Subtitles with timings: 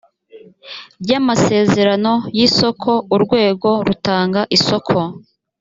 [1.03, 4.97] ry amasezerano y isoko urwego rutanga isoko